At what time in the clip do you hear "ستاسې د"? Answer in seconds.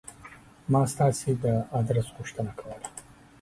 0.93-1.45